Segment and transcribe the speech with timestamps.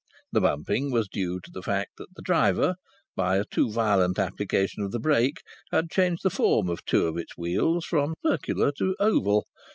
[0.31, 2.73] The bumping was due to the fact that the driver,
[3.15, 7.17] by a too violent application of the brake, had changed the form of two of
[7.17, 9.45] its wheels from circular to oval.